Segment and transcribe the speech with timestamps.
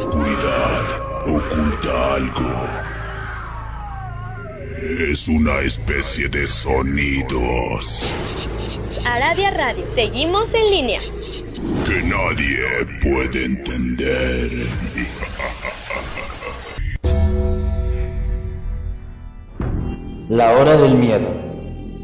[0.00, 0.86] oscuridad
[1.26, 2.50] oculta algo.
[5.10, 8.10] Es una especie de sonidos.
[9.04, 11.00] Aradia Radio, seguimos en línea.
[11.84, 12.56] Que nadie
[13.02, 14.50] puede entender.
[20.30, 21.28] La hora del miedo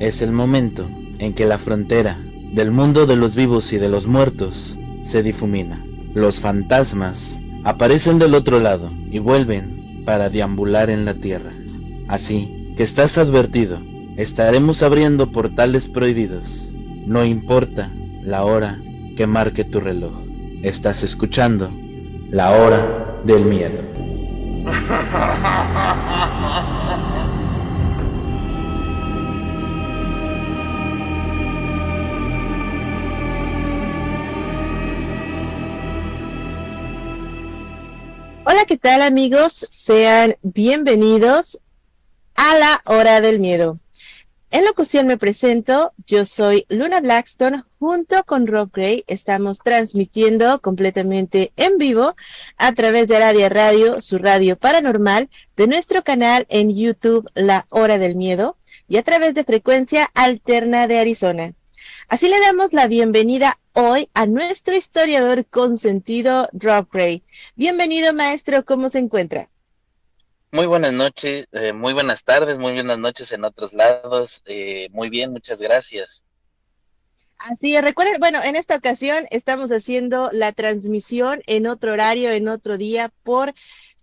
[0.01, 0.87] es el momento
[1.19, 2.19] en que la frontera
[2.53, 5.83] del mundo de los vivos y de los muertos se difumina.
[6.13, 11.51] Los fantasmas aparecen del otro lado y vuelven para deambular en la tierra.
[12.07, 13.81] Así que estás advertido,
[14.17, 16.71] estaremos abriendo portales prohibidos.
[17.07, 17.91] No importa
[18.23, 18.79] la hora
[19.17, 20.15] que marque tu reloj.
[20.63, 21.73] Estás escuchando
[22.31, 23.81] la hora del miedo.
[38.49, 39.67] Hola, ¿qué tal amigos?
[39.73, 41.59] Sean bienvenidos
[42.37, 43.81] a la hora del miedo.
[44.53, 51.53] En locución me presento, yo soy Luna Blackstone, junto con Rob Gray estamos transmitiendo completamente
[51.57, 52.15] en vivo
[52.57, 57.99] a través de Radio Radio, su radio paranormal, de nuestro canal en YouTube La Hora
[57.99, 61.53] del Miedo y a través de frecuencia alterna de Arizona.
[62.09, 67.25] Así le damos la bienvenida hoy a nuestro historiador consentido, Rob Gray.
[67.57, 69.49] Bienvenido, maestro, ¿cómo se encuentra?
[70.53, 74.43] Muy buenas noches, eh, muy buenas tardes, muy buenas noches en otros lados.
[74.47, 76.25] Eh, muy bien, muchas gracias.
[77.39, 82.47] Así es, recuerden, bueno, en esta ocasión estamos haciendo la transmisión en otro horario, en
[82.47, 83.53] otro día, por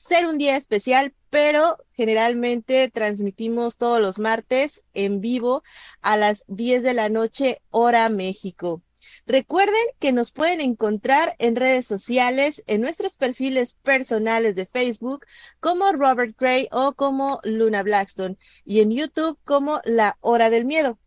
[0.03, 5.63] ser un día especial, pero generalmente transmitimos todos los martes en vivo
[6.01, 8.81] a las 10 de la noche, hora México.
[9.25, 15.25] Recuerden que nos pueden encontrar en redes sociales, en nuestros perfiles personales de Facebook,
[15.61, 18.35] como Robert Gray o como Luna Blackstone,
[18.65, 20.99] y en YouTube como La Hora del Miedo.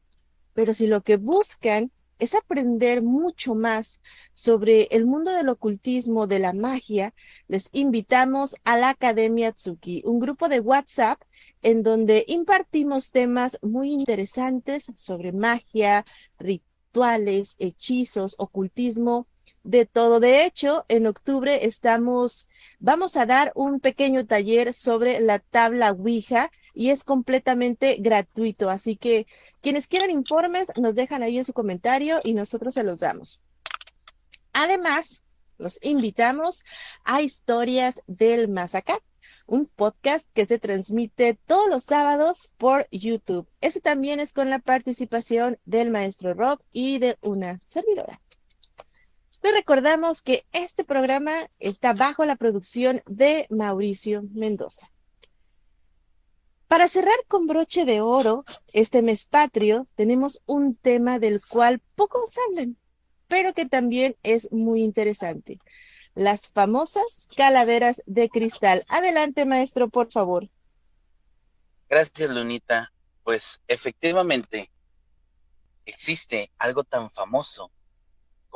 [0.54, 4.00] Pero si lo que buscan es aprender mucho más
[4.32, 7.14] sobre el mundo del ocultismo, de la magia,
[7.48, 11.20] les invitamos a la Academia Tsuki, un grupo de WhatsApp
[11.62, 16.04] en donde impartimos temas muy interesantes sobre magia,
[16.38, 19.26] rituales, hechizos, ocultismo,
[19.66, 20.20] de todo.
[20.20, 26.50] De hecho, en octubre estamos, vamos a dar un pequeño taller sobre la tabla Ouija
[26.72, 28.70] y es completamente gratuito.
[28.70, 29.26] Así que
[29.60, 33.40] quienes quieran informes nos dejan ahí en su comentario y nosotros se los damos.
[34.52, 35.24] Además,
[35.58, 36.64] los invitamos
[37.04, 38.98] a Historias del Más Acá,
[39.46, 43.48] un podcast que se transmite todos los sábados por YouTube.
[43.60, 48.20] Ese también es con la participación del maestro Rob y de una servidora.
[49.46, 54.90] Les recordamos que este programa está bajo la producción de Mauricio Mendoza.
[56.66, 62.36] Para cerrar con broche de oro este mes patrio, tenemos un tema del cual pocos
[62.48, 62.76] hablan,
[63.28, 65.60] pero que también es muy interesante.
[66.16, 68.84] Las famosas calaveras de cristal.
[68.88, 70.50] Adelante, maestro, por favor.
[71.88, 72.92] Gracias, Lunita.
[73.22, 74.72] Pues efectivamente,
[75.84, 77.70] existe algo tan famoso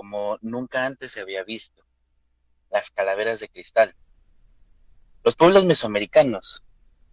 [0.01, 1.85] como nunca antes se había visto,
[2.71, 3.95] las calaveras de cristal.
[5.23, 6.65] Los pueblos mesoamericanos,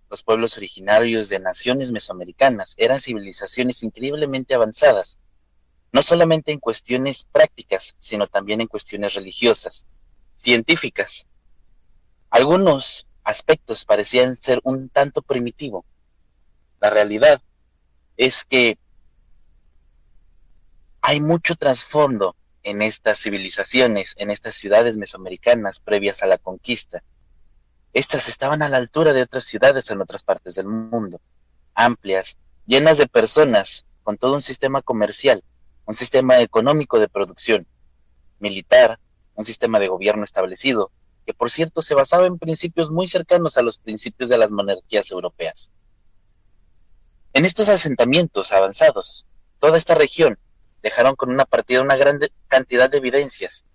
[0.09, 5.19] los pueblos originarios de naciones mesoamericanas, eran civilizaciones increíblemente avanzadas,
[5.91, 9.85] no solamente en cuestiones prácticas, sino también en cuestiones religiosas,
[10.35, 11.27] científicas.
[12.29, 15.83] Algunos aspectos parecían ser un tanto primitivo.
[16.79, 17.41] La realidad
[18.15, 18.79] es que
[21.01, 22.36] hay mucho trasfondo
[22.67, 27.01] en estas civilizaciones, en estas ciudades mesoamericanas previas a la conquista.
[27.93, 31.21] Estas estaban a la altura de otras ciudades en otras partes del mundo,
[31.73, 32.35] amplias,
[32.65, 35.45] llenas de personas, con todo un sistema comercial,
[35.85, 37.65] un sistema económico de producción,
[38.39, 38.99] militar,
[39.35, 40.91] un sistema de gobierno establecido,
[41.25, 45.09] que por cierto se basaba en principios muy cercanos a los principios de las monarquías
[45.09, 45.71] europeas.
[47.31, 49.25] En estos asentamientos avanzados,
[49.57, 50.37] toda esta región
[50.81, 53.65] dejaron con una partida una gran cantidad de evidencias,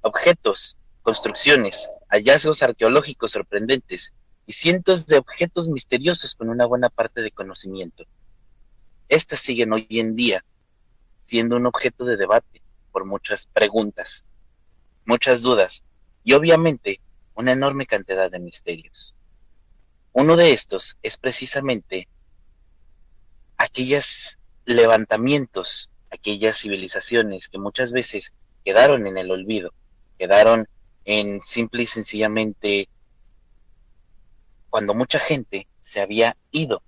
[0.00, 4.12] objetos, construcciones, hallazgos arqueológicos sorprendentes
[4.46, 8.04] y cientos de objetos misteriosos con una buena parte de conocimiento.
[9.08, 10.44] Estas siguen hoy en día
[11.22, 14.24] siendo un objeto de debate por muchas preguntas,
[15.04, 15.84] muchas dudas
[16.24, 17.00] y obviamente
[17.34, 19.14] una enorme cantidad de misterios.
[20.12, 22.08] Uno de estos es precisamente
[23.56, 28.32] aquellos levantamientos aquellas civilizaciones que muchas veces
[28.64, 29.72] quedaron en el olvido,
[30.18, 30.68] quedaron
[31.04, 32.88] en simple y sencillamente
[34.68, 36.82] cuando mucha gente se había ido.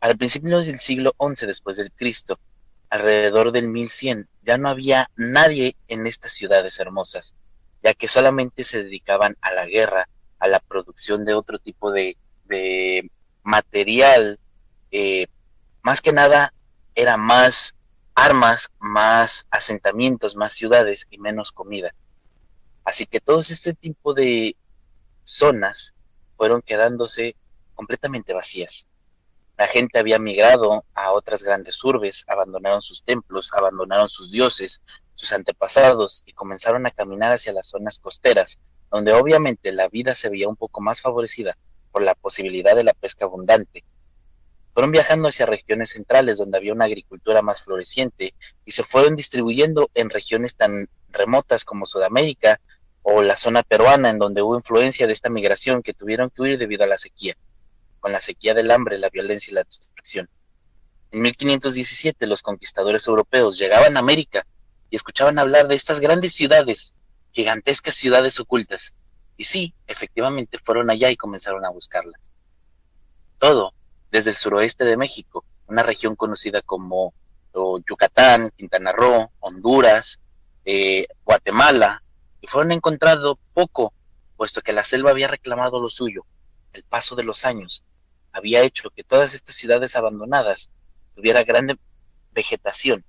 [0.00, 2.38] Al principio del siglo XI después del Cristo,
[2.90, 7.34] alrededor del 1100, ya no había nadie en estas ciudades hermosas,
[7.82, 10.08] ya que solamente se dedicaban a la guerra,
[10.38, 12.16] a la producción de otro tipo de,
[13.42, 14.38] material,
[14.90, 15.26] eh,
[15.82, 16.54] más que nada
[16.94, 17.74] era más
[18.14, 21.94] armas, más asentamientos, más ciudades y menos comida.
[22.84, 24.56] Así que todos este tipo de
[25.24, 25.94] zonas
[26.36, 27.36] fueron quedándose
[27.74, 28.86] completamente vacías.
[29.56, 34.80] La gente había migrado a otras grandes urbes, abandonaron sus templos, abandonaron sus dioses,
[35.14, 38.58] sus antepasados y comenzaron a caminar hacia las zonas costeras,
[38.90, 41.56] donde obviamente la vida se veía un poco más favorecida
[41.92, 43.84] por la posibilidad de la pesca abundante
[44.74, 48.34] fueron viajando hacia regiones centrales donde había una agricultura más floreciente
[48.64, 52.60] y se fueron distribuyendo en regiones tan remotas como Sudamérica
[53.02, 56.58] o la zona peruana en donde hubo influencia de esta migración que tuvieron que huir
[56.58, 57.36] debido a la sequía,
[58.00, 60.28] con la sequía del hambre, la violencia y la destrucción.
[61.12, 64.44] En 1517 los conquistadores europeos llegaban a América
[64.90, 66.96] y escuchaban hablar de estas grandes ciudades,
[67.30, 68.96] gigantescas ciudades ocultas.
[69.36, 72.32] Y sí, efectivamente fueron allá y comenzaron a buscarlas.
[73.38, 73.72] Todo
[74.14, 77.12] desde el suroeste de México, una región conocida como
[77.84, 80.20] Yucatán, Quintana Roo, Honduras,
[80.64, 82.00] eh, Guatemala,
[82.40, 83.92] y fueron encontrado poco,
[84.36, 86.24] puesto que la selva había reclamado lo suyo.
[86.72, 87.82] El paso de los años
[88.30, 90.70] había hecho que todas estas ciudades abandonadas
[91.16, 91.76] tuviera grande
[92.30, 93.04] vegetación.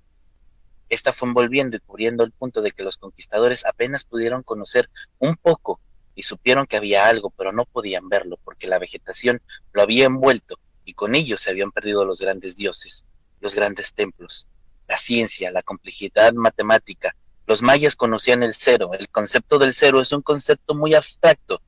[0.88, 5.36] Esta fue envolviendo y cubriendo el punto de que los conquistadores apenas pudieron conocer un
[5.36, 5.78] poco
[6.16, 9.40] y supieron que había algo, pero no podían verlo porque la vegetación
[9.72, 13.04] lo había envuelto y con ellos se habían perdido los grandes dioses,
[13.40, 14.46] los grandes templos,
[14.86, 17.14] la ciencia, la complejidad matemática.
[17.44, 18.92] Los mayas conocían el cero.
[18.96, 21.60] El concepto del cero es un concepto muy abstracto.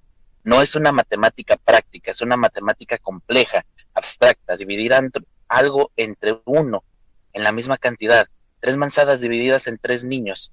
[0.45, 4.57] No es una matemática práctica, es una matemática compleja, abstracta.
[4.57, 4.95] Dividir
[5.49, 6.85] algo entre uno
[7.33, 8.29] en la misma cantidad.
[8.61, 10.53] Tres manzanas divididas en tres niños.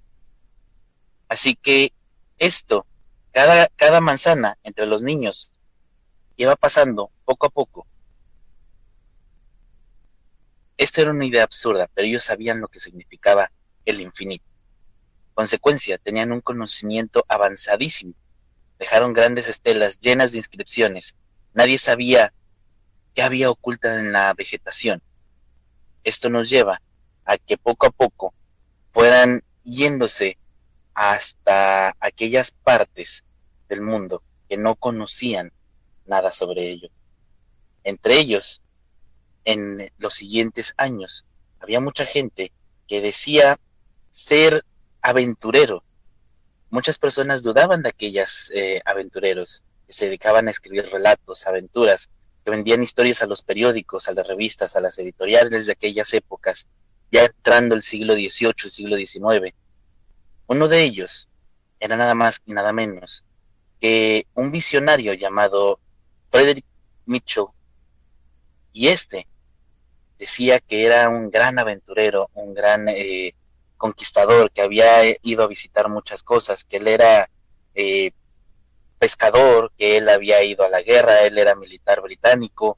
[1.29, 1.93] Así que
[2.39, 2.87] esto,
[3.31, 5.51] cada, cada manzana entre los niños,
[6.35, 7.85] lleva pasando poco a poco
[10.77, 13.51] esta era una idea absurda, pero ellos sabían lo que significaba
[13.85, 14.45] el infinito.
[15.33, 18.13] Consecuencia, tenían un conocimiento avanzadísimo.
[18.79, 21.15] Dejaron grandes estelas llenas de inscripciones.
[21.53, 22.33] Nadie sabía
[23.13, 25.01] qué había oculta en la vegetación.
[26.03, 26.81] Esto nos lleva
[27.25, 28.33] a que poco a poco
[28.91, 30.37] fueran yéndose
[30.93, 33.25] hasta aquellas partes
[33.67, 35.51] del mundo que no conocían
[36.05, 36.89] nada sobre ello.
[37.83, 38.61] Entre ellos
[39.45, 41.25] en los siguientes años.
[41.59, 42.51] Había mucha gente
[42.87, 43.59] que decía
[44.09, 44.65] ser
[45.01, 45.83] aventurero.
[46.69, 52.09] Muchas personas dudaban de aquellos eh, aventureros que se dedicaban a escribir relatos, aventuras,
[52.43, 56.67] que vendían historias a los periódicos, a las revistas, a las editoriales de aquellas épocas,
[57.11, 59.55] ya entrando el siglo XVIII, el siglo XIX.
[60.47, 61.29] Uno de ellos
[61.79, 63.23] era nada más y nada menos
[63.79, 65.79] que un visionario llamado
[66.31, 66.65] Frederick
[67.05, 67.45] Mitchell,
[68.75, 69.27] y este
[70.17, 73.33] decía que era un gran aventurero, un gran eh,
[73.77, 77.29] conquistador, que había ido a visitar muchas cosas, que él era
[77.73, 78.11] eh,
[78.99, 82.77] pescador, que él había ido a la guerra, él era militar británico,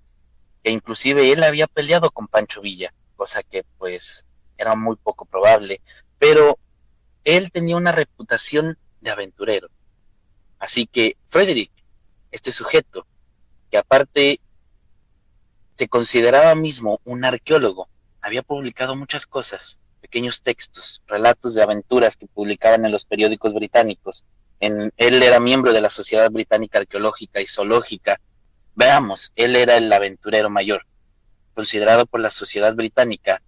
[0.63, 4.25] que inclusive él había peleado con Pancho Villa, cosa que pues
[4.57, 5.81] era muy poco probable,
[6.17, 6.57] pero
[7.23, 9.69] él tenía una reputación de aventurero.
[10.59, 11.71] Así que Frederick,
[12.31, 13.05] este sujeto,
[13.69, 14.39] que aparte
[15.77, 17.88] se consideraba mismo un arqueólogo.
[18.22, 24.25] Había publicado muchas cosas, pequeños textos, relatos de aventuras que publicaban en los periódicos británicos.
[24.60, 28.19] En, él era miembro de la Sociedad Británica Arqueológica y Zoológica.
[28.74, 30.84] Veamos, él era el aventurero mayor,
[31.53, 33.41] considerado por la Sociedad Británica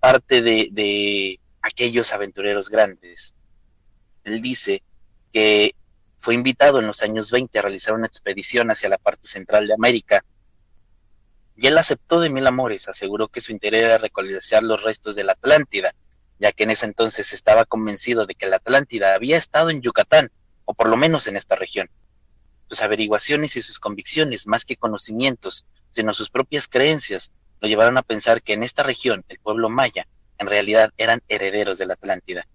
[0.00, 3.34] parte de, de aquellos aventureros grandes.
[4.24, 4.82] Él dice
[5.32, 5.74] que
[6.18, 9.74] fue invitado en los años 20 a realizar una expedición hacia la parte central de
[9.74, 10.22] América
[11.56, 15.24] y él aceptó de mil amores, aseguró que su interés era recolectar los restos de
[15.24, 15.94] la Atlántida,
[16.38, 20.30] ya que en ese entonces estaba convencido de que la Atlántida había estado en Yucatán,
[20.64, 21.88] o por lo menos en esta región.
[22.68, 27.30] Sus averiguaciones y sus convicciones, más que conocimientos, sino sus propias creencias,
[27.60, 30.08] lo llevaron a pensar que en esta región, el pueblo maya,
[30.38, 32.46] en realidad eran herederos de la Atlántida.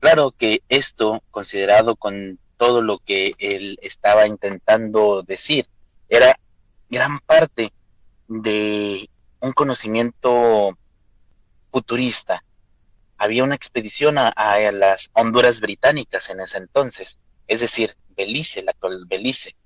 [0.00, 5.66] Claro que esto, considerado con todo lo que él estaba intentando decir,
[6.08, 6.36] era
[6.90, 7.72] gran parte
[8.28, 9.08] de
[9.40, 10.78] un conocimiento
[11.72, 12.44] futurista.
[13.16, 14.32] Había una expedición a,
[14.72, 17.18] las Honduras británicas en ese entonces,
[17.48, 19.56] es decir, Belice, la actual Belice.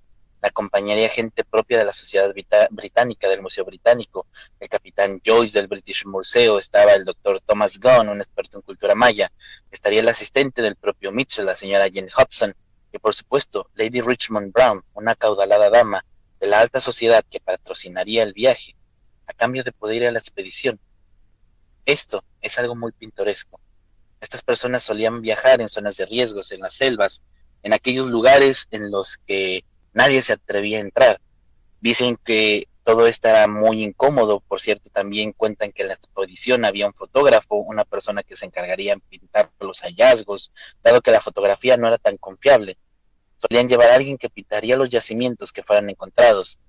[0.41, 2.33] La acompañaría gente propia de la Sociedad
[2.71, 4.27] Británica, del Museo Británico,
[4.59, 8.97] el capitán Joyce del British Museum, estaba el doctor Thomas Gunn, un experto en cultura
[8.97, 9.31] maya,
[9.71, 12.53] estaría el asistente del propio Mitchell, la señora Jane Hudson,
[12.93, 16.05] y por supuesto Lady Richmond Brown, una caudalada dama
[16.43, 18.75] de la alta sociedad que patrocinaría el viaje
[19.29, 20.81] a cambio de poder ir a la expedición.
[21.87, 23.61] Esto es algo muy pintoresco.
[24.21, 27.23] Estas personas solían viajar en zonas de riesgos, en las selvas,
[27.63, 31.21] en aquellos lugares en los que nadie se atrevía a entrar.
[31.81, 36.89] Dicen que todo esto muy incómodo, por cierto, también cuentan que en la exposición había
[36.89, 40.51] un fotógrafo, una persona que se encargaría en pintar los hallazgos,
[40.83, 42.79] dado que la fotografía no era tan confiable.
[43.43, 46.61] Solían llevar a alguien que pintaría los yacimientos que fueran encontrados.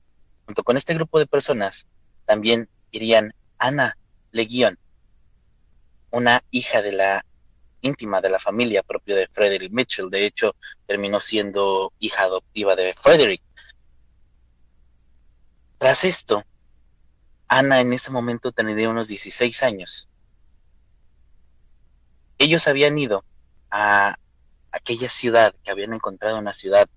[0.47, 1.85] Junto con este grupo de personas,
[2.25, 3.95] también irían Ana
[4.31, 4.79] Leguión,
[6.09, 7.25] una hija de la
[7.81, 10.09] íntima de la familia propia de Frederick Mitchell.
[10.09, 10.55] De hecho,
[10.87, 13.43] terminó siendo hija adoptiva de Frederick.
[15.77, 16.43] Tras esto,
[17.47, 20.09] Ana en ese momento tenía unos 16 años.
[22.39, 23.23] Ellos habían ido
[23.69, 24.15] a
[24.73, 26.89] aquella ciudad, que habían encontrado una ciudad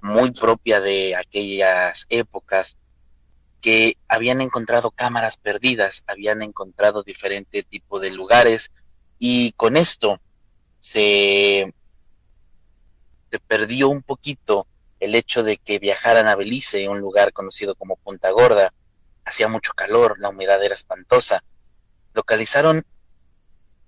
[0.00, 2.76] muy propia de aquellas épocas,
[3.60, 8.70] que habían encontrado cámaras perdidas, habían encontrado diferente tipo de lugares
[9.18, 10.20] y con esto
[10.78, 11.72] se,
[13.48, 14.66] perdió un poquito
[15.00, 18.72] el hecho de que viajaran a Belice, un lugar conocido como Punta Gorda.
[19.24, 21.42] Hacía mucho calor, la humedad era espantosa.
[22.12, 22.84] Localizaron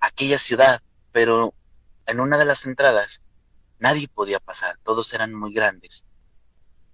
[0.01, 0.81] aquella ciudad,
[1.13, 1.53] pero
[2.07, 3.21] en una de las entradas
[3.79, 6.07] nadie podía pasar, todos eran muy grandes.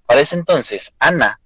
[0.06, 1.40] Para ese entonces, Ana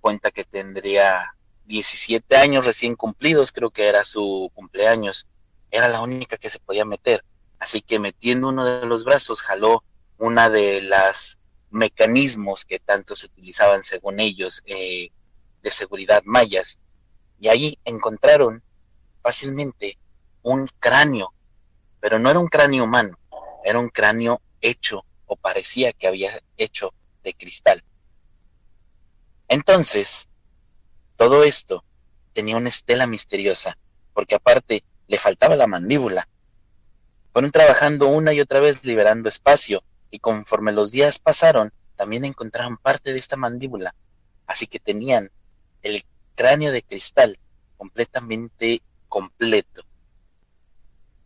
[0.00, 1.34] cuenta que tendría
[1.66, 5.26] 17 años recién cumplidos, creo que era su cumpleaños,
[5.70, 7.24] era la única que se podía meter.
[7.58, 9.82] Así que metiendo uno de los brazos, jaló
[10.18, 11.38] una de las
[11.70, 15.10] mecanismos que tanto se utilizaban según ellos eh,
[15.62, 16.78] de seguridad mayas
[17.38, 18.62] y ahí encontraron
[19.22, 19.98] fácilmente
[20.42, 21.34] un cráneo,
[22.00, 23.18] pero no era un cráneo humano,
[23.64, 26.94] era un cráneo hecho o parecía que había hecho
[27.24, 27.82] de cristal.
[29.48, 30.28] Entonces,
[31.16, 31.84] todo esto
[32.32, 33.76] tenía una estela misteriosa,
[34.12, 36.28] porque aparte le faltaba la mandíbula,
[37.32, 42.76] fueron trabajando una y otra vez liberando espacio, y conforme los días pasaron, también encontraron
[42.76, 43.94] parte de esta mandíbula,
[44.46, 45.30] así que tenían
[45.82, 46.04] el
[46.34, 47.38] cráneo de cristal
[47.76, 49.82] completamente completo.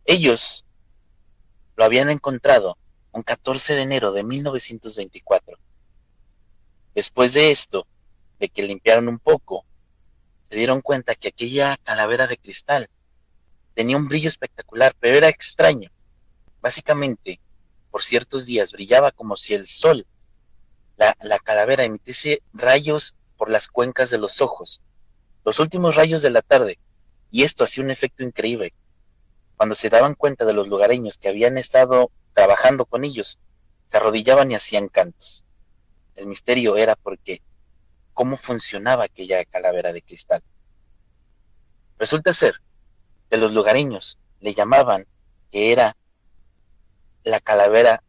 [0.05, 0.65] Ellos
[1.79, 2.77] lo habían encontrado
[3.13, 5.57] un 14 de enero de 1924.
[6.93, 7.87] Después de esto,
[8.37, 9.63] de que limpiaron un poco,
[10.43, 12.89] se dieron cuenta que aquella calavera de cristal
[13.75, 15.89] tenía un brillo espectacular, pero era extraño.
[16.59, 17.39] Básicamente,
[17.91, 20.05] por ciertos días brillaba como si el sol,
[20.97, 24.81] la, calavera, emitiese rayos por las cuencas de los ojos,
[25.45, 26.77] los últimos rayos de la tarde,
[27.31, 28.73] y esto hacía un efecto increíble.
[29.59, 33.39] Cuando se daban cuenta de los lugareños que habían estado trabajando con ellos,
[33.87, 35.43] se arrodillaban y hacían cantos.
[36.15, 37.41] El misterio era porque
[38.13, 40.41] cómo funcionaba aquella calavera de cristal.
[41.97, 42.61] Resulta ser
[43.29, 45.05] que los lugareños le llamaban
[45.51, 45.93] que era
[47.25, 48.01] la calavera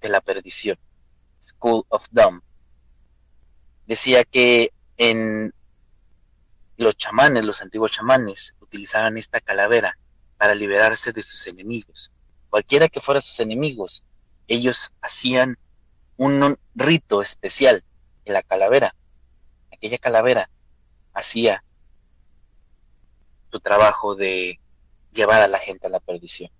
[0.00, 0.76] de la perdición,
[1.40, 2.40] School of Doom.
[3.86, 5.54] Decía que en
[6.78, 9.96] los chamanes, los antiguos chamanes, utilizaban esta calavera
[10.42, 12.10] para liberarse de sus enemigos.
[12.50, 14.02] Cualquiera que fuera sus enemigos,
[14.48, 15.56] ellos hacían
[16.16, 17.84] un rito especial
[18.24, 18.92] en la calavera.
[19.72, 20.50] Aquella calavera
[21.14, 21.62] hacía
[23.52, 24.58] su trabajo de
[25.12, 26.50] llevar a la gente a la perdición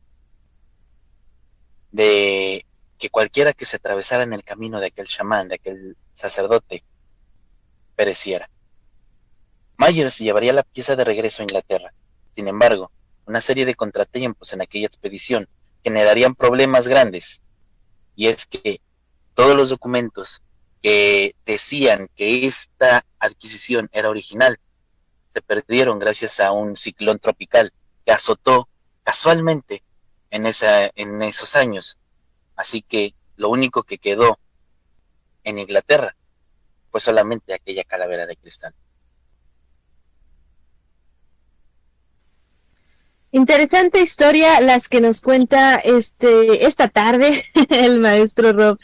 [1.90, 2.64] de
[3.00, 6.84] que cualquiera que se atravesara en el camino de aquel chamán, de aquel sacerdote,
[7.96, 8.48] pereciera.
[9.76, 11.92] Myers llevaría la pieza de regreso a Inglaterra.
[12.36, 12.92] Sin embargo,
[13.26, 15.48] una serie de contratiempos en aquella expedición
[15.82, 17.42] generarían problemas grandes.
[18.14, 18.80] Y es que
[19.34, 20.42] todos los documentos
[20.82, 24.58] que decían que esta adquisición era original
[25.28, 27.72] se perdieron gracias a un ciclón tropical
[28.04, 28.68] que azotó
[29.02, 29.82] casualmente
[30.30, 31.96] en, esa, en esos años.
[32.56, 34.38] Así que lo único que quedó
[35.44, 36.14] en Inglaterra
[36.90, 38.74] fue solamente aquella calavera de cristal.
[43.34, 48.78] Interesante historia las que nos cuenta este esta tarde el maestro Rob.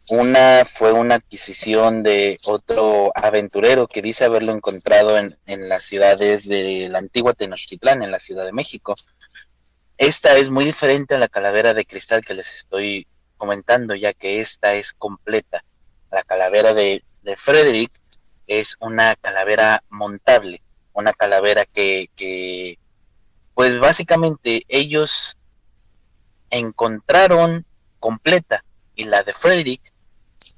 [0.08, 5.37] Una fue una adquisición de otro aventurero que dice haberlo encontrado en,
[5.68, 8.94] las ciudades de la antigua Tenochtitlán, en la Ciudad de México.
[9.99, 13.06] Esta es muy diferente a la calavera de cristal que les estoy
[13.37, 15.64] comentando, ya que esta es completa.
[16.12, 17.90] La calavera de, de Frederick
[18.47, 22.78] es una calavera montable, una calavera que,
[23.52, 25.37] pues básicamente ellos
[26.50, 27.66] encontraron
[27.99, 28.64] completa
[28.95, 29.92] y la de Frederick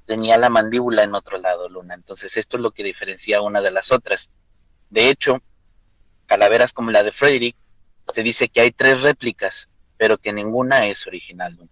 [0.05, 1.95] tenía la mandíbula en otro lado, Luna.
[1.95, 4.29] Entonces esto es lo que diferencia una de las otras.
[4.91, 5.41] De hecho,
[6.27, 7.55] calaveras como la de Frederick,
[8.11, 11.55] se dice que hay tres réplicas, pero que ninguna es original.
[11.55, 11.71] Luna.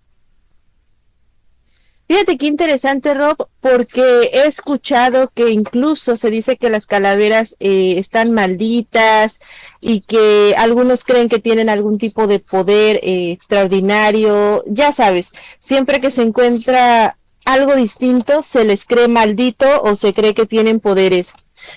[2.07, 7.95] Fíjate qué interesante, Rob, porque he escuchado que incluso se dice que las calaveras eh,
[7.97, 9.39] están malditas
[9.81, 14.63] y que algunos creen que tienen algún tipo de poder eh, extraordinario.
[14.67, 20.33] Ya sabes, siempre que se encuentra algo distinto, se les cree maldito o se cree
[20.33, 21.33] que tienen poderes.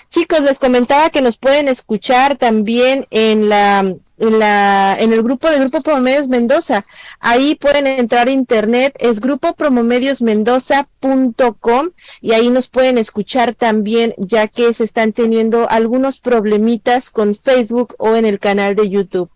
[0.09, 5.49] Chicos, les comentaba que nos pueden escuchar también en la, en la, en el grupo
[5.49, 6.85] de Grupo Promomedios Mendoza.
[7.19, 11.89] Ahí pueden entrar a internet, es grupopromomediosmendoza.com
[12.21, 17.95] y ahí nos pueden escuchar también, ya que se están teniendo algunos problemitas con Facebook
[17.97, 19.29] o en el canal de YouTube.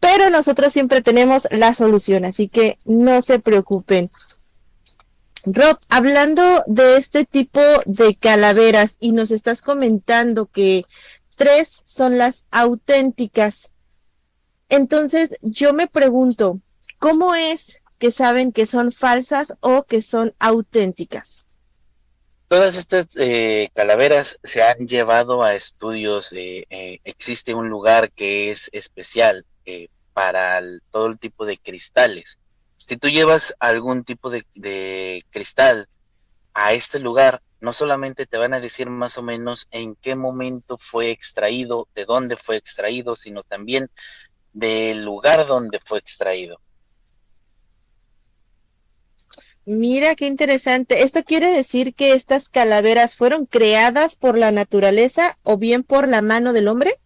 [0.00, 4.10] Pero nosotros siempre tenemos la solución, así que no se preocupen.
[5.44, 10.84] Rob, hablando de este tipo de calaveras y nos estás comentando que
[11.36, 13.70] tres son las auténticas,
[14.70, 16.60] entonces yo me pregunto,
[16.98, 21.44] ¿cómo es que saben que son falsas o que son auténticas?
[22.48, 26.32] Todas estas eh, calaveras se han llevado a estudios.
[26.32, 29.44] Eh, eh, existe un lugar que es especial
[30.14, 32.40] para todo el tipo de cristales
[32.90, 35.86] si tú llevas algún tipo de, cristal
[36.54, 40.76] a este lugar, no solamente te van a decir más o menos en qué momento
[40.76, 43.88] fue extraído, de dónde fue extraído, sino también
[44.52, 46.60] del lugar donde fue extraído.
[49.64, 51.02] Mira qué interesante.
[51.02, 56.22] ¿Esto quiere decir que estas calaveras fueron creadas por la naturaleza o bien por la
[56.22, 56.98] mano del hombre?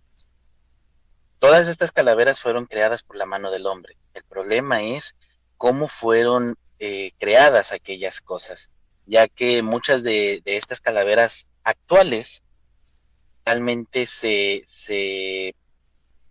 [1.41, 3.97] Todas estas calaveras fueron creadas por la mano del hombre.
[4.15, 5.17] El problema es
[5.59, 8.71] cómo fueron eh, creadas aquellas cosas,
[9.05, 12.45] ya que muchas de, estas calaveras actuales
[13.45, 15.55] realmente se, se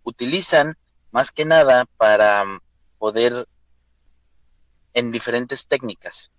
[0.02, 0.76] utilizan
[1.14, 2.60] más que nada para mm,
[2.98, 3.46] poder
[4.94, 6.32] en diferentes técnicas.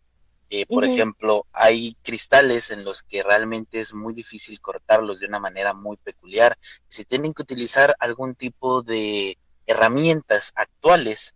[0.50, 5.40] Eh, por ejemplo, hay cristales en los que realmente es muy difícil cortarlos de una
[5.40, 6.58] manera muy peculiar.
[6.90, 11.36] Se tienen que utilizar algún tipo de herramientas actuales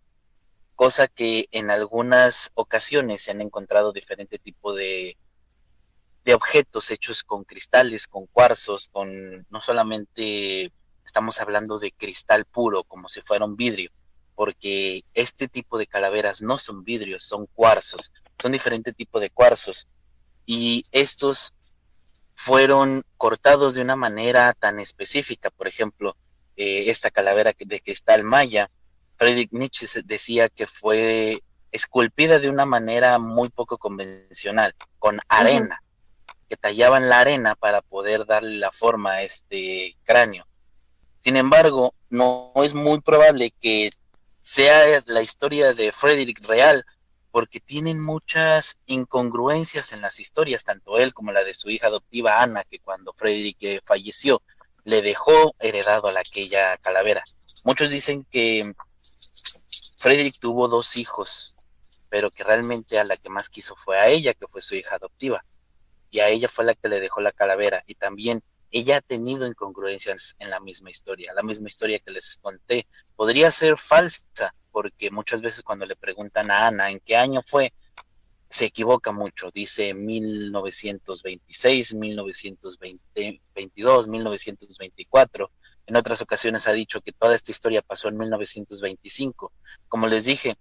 [0.75, 5.17] cosa que en algunas ocasiones se han encontrado diferente tipo de,
[6.25, 10.71] de objetos hechos con cristales, con cuarzos, con no solamente
[11.10, 13.89] estamos hablando de cristal puro como si fuera un vidrio,
[14.36, 19.88] porque este tipo de calaveras no son vidrios, son cuarzos, son diferente tipo de cuarzos
[20.45, 21.56] y estos
[22.36, 26.15] fueron cortados de una manera tan específica, por ejemplo,
[26.56, 28.69] eh, esta calavera de cristal maya
[29.17, 31.41] Friedrich Nietzsche decía que fue
[31.72, 35.82] esculpida de una manera muy poco convencional, con arena,
[36.48, 40.45] que tallaban la arena para poder darle la forma a este cráneo.
[41.19, 43.89] Sin embargo, no es muy probable que
[44.41, 46.86] sea la historia de Friedrich real,
[47.32, 52.41] porque tienen muchas incongruencias en las historias, tanto él como la de su hija adoptiva
[52.41, 54.41] Ana, que cuando Friedrich eh, falleció
[54.84, 57.23] le dejó heredado a aquella calavera.
[57.63, 58.73] Muchos dicen que
[59.97, 61.55] Frederick tuvo dos hijos,
[62.10, 64.95] pero que realmente a la que más quiso fue a ella, que fue su hija
[64.95, 65.43] adoptiva.
[66.10, 67.84] Y a ella fue la que le dejó la calavera.
[67.86, 72.38] Y también ella ha tenido incongruencias en la misma historia, la misma historia que les
[72.41, 72.88] conté.
[73.15, 77.73] Podría ser falsa, porque muchas veces cuando le preguntan a Ana en qué año fue,
[78.49, 79.51] se equivoca mucho.
[79.51, 85.51] Dice 1926, 1922, 1924.
[85.88, 89.51] en otras ocasiones ha dicho que toda esta historia pasó en 1925.
[89.88, 90.55] Como les dije,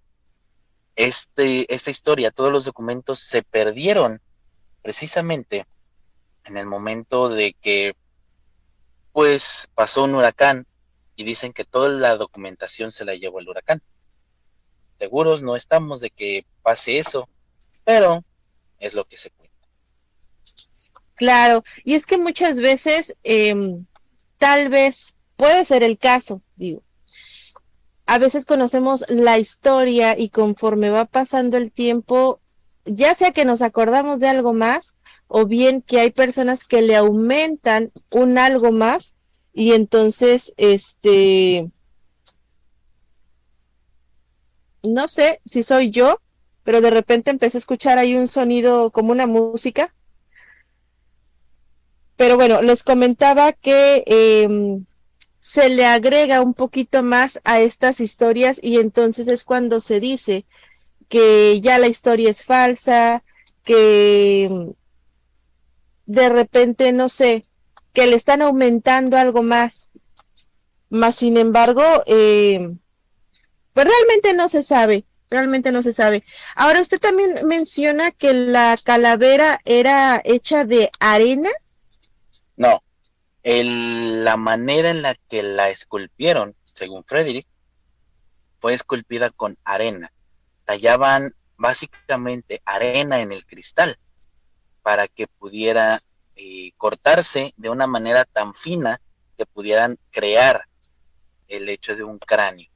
[0.97, 4.21] este, esta historia, todos los documentos se perdieron
[4.83, 5.67] precisamente
[6.49, 7.95] en el momento de que
[9.13, 10.67] pues pasó un huracán
[11.17, 13.83] y dicen que toda la documentación se la llevó el huracán.
[14.99, 17.29] Seguros no estamos de que pase eso,
[17.85, 18.25] pero
[18.79, 19.57] es lo que se cuenta.
[21.15, 23.85] Claro, y es que muchas veces, em,
[24.39, 26.83] tal vez, puede ser el caso, digo,
[28.07, 32.41] a veces conocemos la historia y conforme va pasando el tiempo,
[32.85, 34.95] ya sea que nos acordamos de algo más
[35.29, 39.15] o bien que hay personas que le aumentan un algo más
[39.53, 41.71] y entonces, este,
[44.83, 46.21] no sé si soy yo,
[46.65, 49.95] pero de repente empecé a escuchar ahí un sonido como una música.
[52.17, 54.85] Pero bueno, les comentaba que em,
[55.41, 60.45] se le agrega un poquito más a estas historias y entonces es cuando se dice
[61.09, 63.25] que ya la historia es falsa,
[63.65, 64.75] que
[66.09, 67.43] de repente, no sé,
[67.93, 69.89] que le están aumentando algo más.
[70.89, 72.79] Más sin embargo, em,
[73.75, 76.23] pues realmente no se sabe, realmente no se sabe.
[76.57, 81.51] Ahora usted también menciona que la calavera era hecha de arena.
[82.57, 82.83] No,
[83.45, 87.47] la manera en la que la esculpieron, según Frederick,
[88.61, 90.11] fue esculpida con arena.
[90.65, 93.99] Tallaban básicamente arena en el cristal
[94.89, 96.01] para que pudiera
[96.35, 99.03] eh, cortarse de una manera tan fina
[99.37, 100.67] que pudieran crear
[101.47, 102.71] el hecho de un cráneo.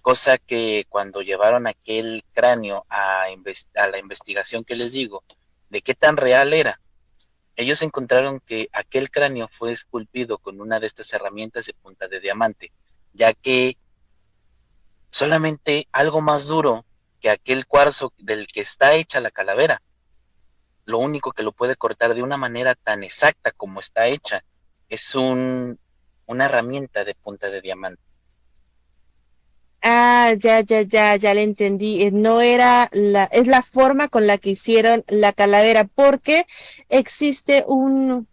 [0.00, 5.24] Cosa que cuando llevaron aquel cráneo a, a la investigación que les digo,
[5.70, 6.80] de qué tan real era,
[7.56, 12.20] ellos encontraron que aquel cráneo fue esculpido con una de estas herramientas de punta de
[12.20, 12.70] diamante,
[13.12, 13.76] ya que
[15.10, 16.84] solamente algo más duro
[17.20, 19.82] que aquel cuarzo del que está hecha la calavera,
[20.88, 24.42] lo único que lo puede cortar de una manera tan exacta como está hecha,
[24.88, 25.78] es un,
[26.24, 28.00] una herramienta de punta de diamante.
[29.82, 32.04] Ah, ya, ya, ya, ya le entendí.
[32.04, 36.46] Eh, no era la, es la forma con la que hicieron la calavera, porque
[36.88, 38.26] existe un,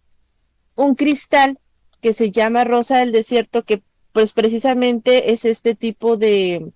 [0.75, 1.59] un cristal
[1.99, 6.71] que se llama rosa del desierto, que pues precisamente es este tipo de,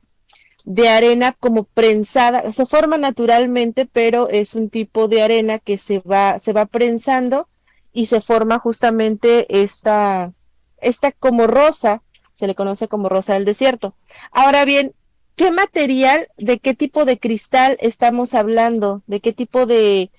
[0.65, 5.99] de arena como prensada, se forma naturalmente, pero es un tipo de arena que se
[5.99, 7.47] va, se va prensando
[7.93, 10.33] y se forma justamente esta,
[10.81, 12.03] esta como rosa
[12.39, 13.95] se le conoce como rosa del desierto.
[14.31, 14.93] Ahora bien,
[15.35, 19.03] ¿qué material, de qué tipo de cristal estamos hablando?
[19.07, 20.09] ¿De qué tipo de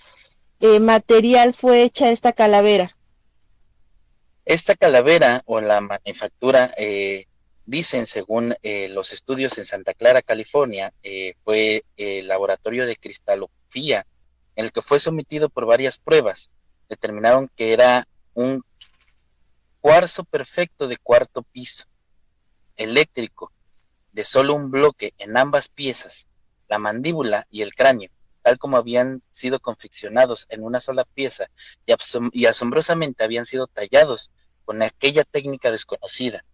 [0.61, 2.91] eh, material fue hecha esta calavera?
[4.45, 7.25] Esta calavera o la manufactura, eh,
[7.67, 10.93] dicen según eh, los estudios en Santa Clara, California,
[11.45, 14.07] fue el laboratorio de cristalografía
[14.57, 16.51] en el que fue sometido por varias pruebas.
[16.89, 18.63] Determinaron que era un
[19.81, 21.85] cuarzo perfecto de cuarto piso
[22.77, 23.53] eléctrico
[24.13, 26.27] de solo un bloque en ambas piezas,
[26.69, 28.11] la mandíbula y el cráneo,
[28.43, 31.47] tal como habían sido confeccionados en una sola pieza
[32.33, 34.31] y, asombrosamente habían sido tallados
[34.65, 36.45] con aquella técnica desconocida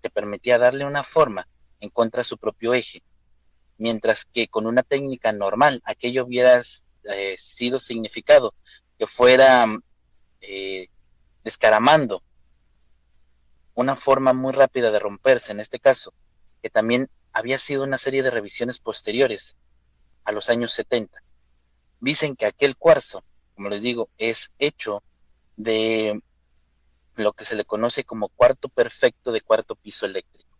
[0.00, 1.46] que permitía darle una forma
[1.80, 3.02] en contra de su propio eje,
[3.78, 6.60] mientras que con una técnica normal aquello hubiera
[7.04, 8.54] eh, sido significado
[8.98, 9.66] que fuera
[10.40, 10.88] eh,
[11.42, 12.22] descaramando
[13.74, 16.12] una forma muy rápida de romperse en este caso,
[16.62, 19.56] que también había sido una serie de revisiones posteriores
[20.24, 21.22] a los años 70.
[22.00, 25.02] Dicen que aquel cuarzo, como les digo, es hecho
[25.56, 26.20] de
[27.16, 30.50] lo que se le conoce como cuarto perfecto de cuarto piso eléctrico.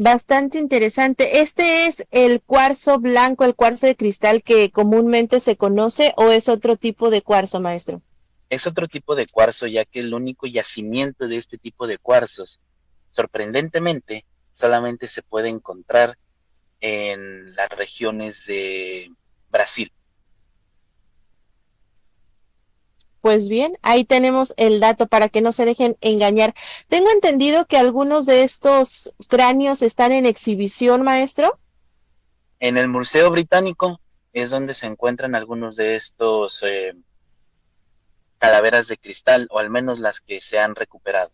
[0.00, 1.40] Bastante interesante.
[1.40, 6.48] ¿Este es el cuarzo blanco, el cuarzo de cristal que comúnmente se conoce o es
[6.48, 8.00] otro tipo de cuarzo, maestro?
[8.48, 12.60] Es otro tipo de cuarzo, ya que el único yacimiento de este tipo de cuarzos,
[13.10, 16.16] sorprendentemente, solamente se puede encontrar
[16.80, 19.10] en las regiones de
[19.50, 19.92] Brasil.
[23.28, 26.54] Pues bien, ahí tenemos el dato para que no se dejen engañar.
[26.88, 31.58] Tengo entendido que algunos de estos cráneos están en exhibición, maestro.
[32.58, 34.00] En el Museo Británico
[34.32, 36.94] es donde se encuentran algunos de estos eh,
[38.38, 41.30] calaveras de cristal, o al menos las que se han recuperado.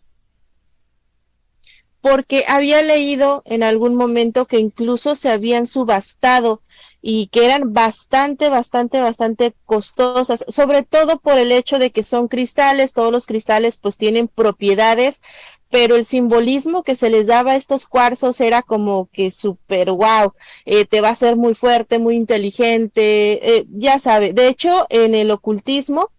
[2.00, 6.60] Porque había leído en algún momento que incluso se habían subastado
[7.06, 12.28] y que eran bastante, bastante, bastante costosas, sobre todo por el hecho de que son
[12.28, 15.22] cristales, todos los cristales pues tienen propiedades,
[15.68, 20.32] pero el simbolismo que se les daba a estos cuarzos era como que súper wow,
[20.64, 25.14] eh, te va a ser muy fuerte, muy inteligente, eh, ya sabe, de hecho en
[25.14, 26.10] el ocultismo,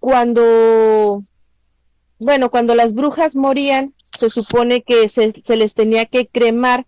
[0.00, 1.22] cuando,
[2.18, 6.86] bueno, cuando las brujas morían, se supone que se, se les tenía que cremar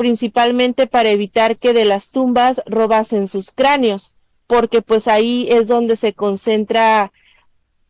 [0.00, 4.14] principalmente para evitar que de las tumbas robasen sus cráneos,
[4.46, 7.12] porque pues ahí es donde se concentra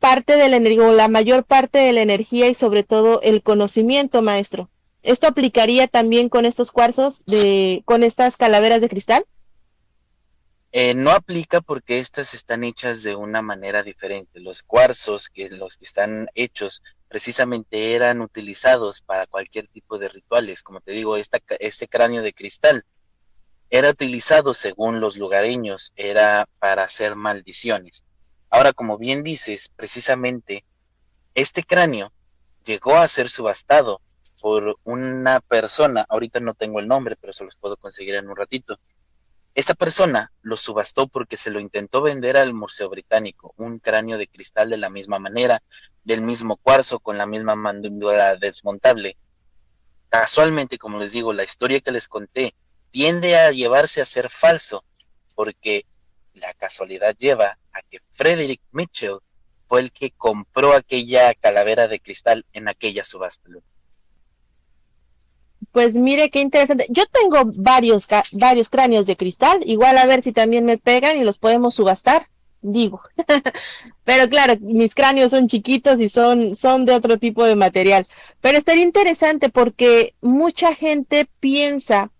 [0.00, 3.44] parte de la energía o la mayor parte de la energía y sobre todo el
[3.44, 4.68] conocimiento, maestro.
[5.04, 9.24] ¿Esto aplicaría también con estos cuarzos de con estas calaveras de cristal?
[10.72, 14.40] Eh, no aplica porque estas están hechas de una manera diferente.
[14.40, 20.62] Los cuarzos que los que están hechos precisamente eran utilizados para cualquier tipo de rituales.
[20.62, 22.84] Como te digo, este cráneo de cristal
[23.68, 28.04] era utilizado según los lugareños, era para hacer maldiciones.
[28.48, 30.64] Ahora, como bien dices, precisamente
[31.34, 32.12] este cráneo
[32.64, 34.00] llegó a ser subastado
[34.40, 38.36] por una persona, ahorita no tengo el nombre, pero se los puedo conseguir en un
[38.36, 38.78] ratito,
[39.54, 44.28] esta persona lo subastó porque se lo intentó vender al Museo Británico, un cráneo de
[44.28, 45.62] cristal de la misma manera,
[46.04, 49.16] del mismo cuarzo, con la misma mandíbula desmontable.
[50.08, 52.54] Casualmente, como les digo, la historia que les conté
[52.90, 54.84] tiende a llevarse a ser falso,
[55.34, 55.84] porque
[56.34, 59.18] la casualidad lleva a que Frederick Mitchell
[59.66, 63.48] fue el que compró aquella calavera de cristal en aquella subasta.
[65.72, 66.86] Pues mire qué interesante.
[66.88, 71.24] Yo tengo varios, varios cráneos de cristal, igual a ver si también me pegan y
[71.24, 72.26] los podemos subastar,
[72.60, 73.00] digo.
[74.04, 78.06] Pero claro, mis cráneos son chiquitos y son, son de otro tipo de material.
[78.40, 82.10] Pero estaría interesante porque mucha gente piensa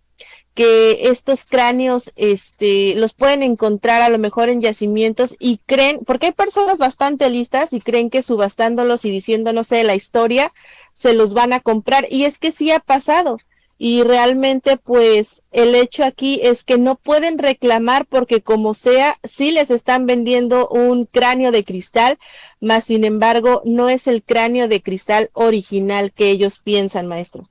[0.54, 6.26] que estos cráneos este, los pueden encontrar a lo mejor en yacimientos y creen, porque
[6.26, 10.52] hay personas bastante listas y creen que subastándolos y diciendo, no sé, la historia,
[10.92, 12.06] se los van a comprar.
[12.10, 13.38] Y es que sí ha pasado.
[13.82, 19.52] Y realmente, pues, el hecho aquí es que no pueden reclamar porque como sea, sí
[19.52, 22.18] les están vendiendo un cráneo de cristal,
[22.60, 27.44] más sin embargo, no es el cráneo de cristal original que ellos piensan, maestro.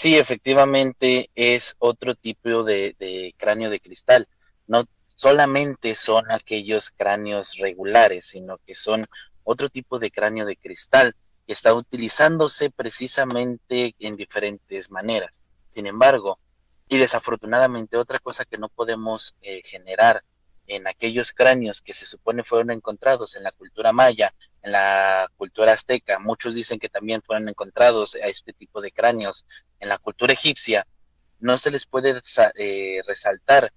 [0.00, 4.28] Sí, efectivamente es otro tipo de, cráneo de cristal.
[4.68, 4.84] No
[5.16, 9.06] solamente son aquellos cráneos regulares, sino que son
[9.42, 15.40] otro tipo de cráneo de cristal que está utilizándose precisamente en diferentes maneras.
[15.68, 16.38] Sin embargo,
[16.88, 20.22] y desafortunadamente otra cosa que no podemos eh, generar
[20.68, 24.32] en aquellos cráneos que se supone fueron encontrados en la cultura maya,
[24.62, 29.44] en la cultura azteca, muchos dicen que también fueron encontrados a este tipo de cráneos
[29.80, 30.86] en la cultura egipcia,
[31.40, 32.20] no se les puede
[32.56, 33.72] eh, resaltar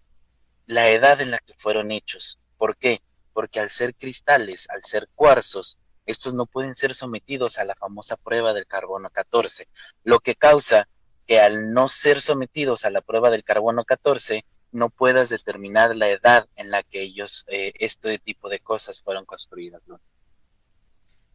[0.66, 2.40] la edad en la que fueron hechos.
[2.58, 3.02] ¿Por qué?
[3.34, 8.18] Porque al ser cristales, al ser cuarzos, estos no pueden ser sometidos a la famosa
[8.18, 9.68] prueba del carbono 14,
[10.04, 10.88] lo que causa
[11.28, 16.10] que al no ser sometidos a la prueba del carbono 14, no puedas determinar la
[16.10, 19.84] edad en la que ellos, eh, este tipo de cosas fueron construidas.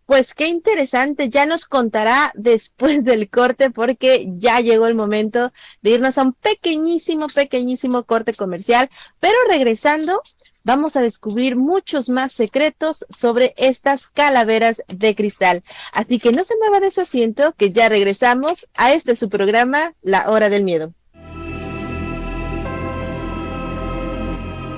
[0.07, 5.91] Pues qué interesante, ya nos contará después del corte porque ya llegó el momento de
[5.91, 8.89] irnos a un pequeñísimo, pequeñísimo corte comercial,
[9.19, 10.23] pero regresando
[10.63, 15.65] vamos a descubrir muchos más secretos sobre estas calaveras de cristal.
[15.93, 19.93] Así que no se mueva de su asiento que ya regresamos a este su programa,
[20.03, 20.93] La Hora del Miedo.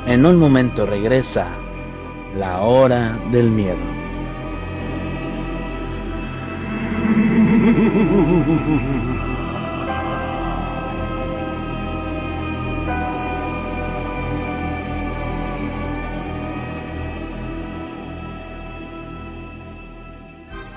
[0.06, 1.46] En un momento regresa
[2.34, 3.97] La Hora del Miedo.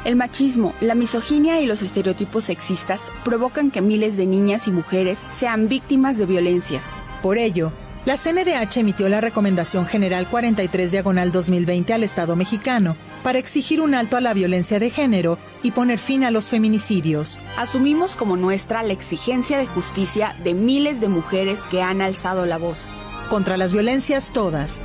[0.04, 5.20] El machismo, la misoginia y los estereotipos sexistas provocan que miles de niñas y mujeres
[5.30, 6.84] sean víctimas de violencias.
[7.22, 7.72] Por ello,
[8.06, 13.94] la CNDH emitió la Recomendación General 43 Diagonal 2020 al Estado mexicano para exigir un
[13.96, 17.40] alto a la violencia de género y poner fin a los feminicidios.
[17.58, 22.58] Asumimos como nuestra la exigencia de justicia de miles de mujeres que han alzado la
[22.58, 22.94] voz.
[23.30, 24.82] Contra las violencias todas.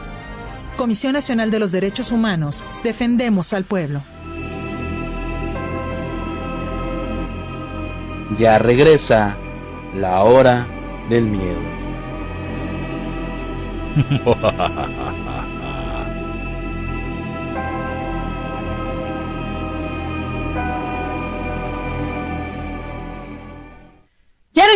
[0.76, 4.02] Comisión Nacional de los Derechos Humanos, defendemos al pueblo.
[8.38, 9.38] Ya regresa
[9.94, 10.66] la hora
[11.08, 11.60] del miedo.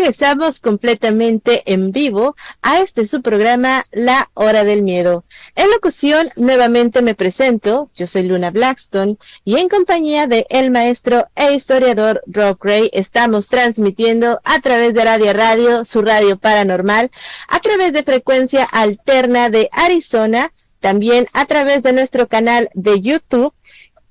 [0.01, 5.27] regresamos completamente en vivo a este su programa La Hora del Miedo.
[5.57, 11.29] En locución, nuevamente me presento, yo soy Luna Blackstone y en compañía de el maestro
[11.37, 17.11] e historiador Rob Gray estamos transmitiendo a través de Radio Radio, su radio paranormal,
[17.49, 23.53] a través de frecuencia alterna de Arizona, también a través de nuestro canal de YouTube,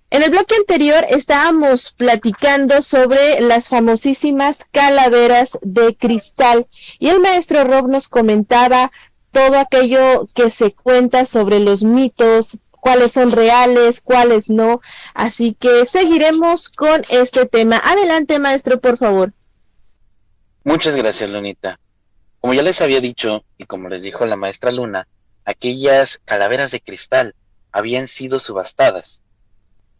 [0.08, 6.68] En el bloque anterior estábamos platicando sobre las famosísimas calaveras de cristal
[7.00, 8.92] y el maestro Rob nos comentaba
[9.32, 14.80] todo aquello que se cuenta sobre los mitos, cuáles son reales, cuáles no.
[15.12, 17.82] Así que seguiremos con este tema.
[17.84, 19.34] Adelante, maestro, por favor.
[20.66, 21.78] Muchas gracias, Lunita.
[22.40, 25.06] Como ya les había dicho, y como les dijo la maestra Luna,
[25.44, 27.36] aquellas calaveras de cristal
[27.70, 29.22] habían sido subastadas.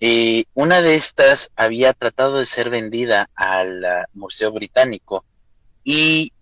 [0.01, 5.25] Y una de estas había tratado de ser vendida al ah, Museo Británico
[5.85, 6.33] y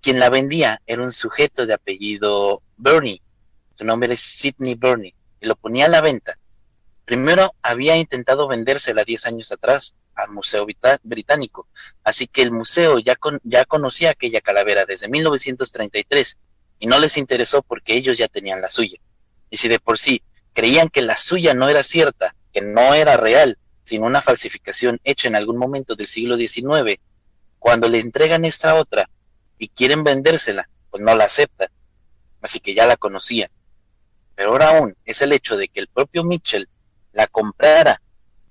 [0.00, 3.20] quien la vendía era un sujeto de apellido Burney.
[3.74, 6.38] Su nombre es Sidney Burney y lo ponía a la venta.
[7.04, 10.66] Primero había intentado vendérsela 10 años atrás al Museo
[11.02, 11.68] Británico.
[12.04, 16.38] Así que el museo ya, ya conocía aquella calavera desde 1933
[16.78, 18.98] y no les interesó porque ellos ya tenían la suya.
[19.50, 20.22] Y si de por sí
[20.52, 25.28] creían que la suya no era cierta, que no era real, sino una falsificación hecha
[25.28, 27.00] en algún momento del siglo XIX,
[27.58, 29.08] cuando le entregan esta otra
[29.58, 31.68] y quieren vendérsela, pues no la aceptan.
[32.40, 33.50] Así que ya la conocían.
[34.34, 36.68] Pero ahora aún es el hecho de que el propio Mitchell
[37.12, 38.02] la comprara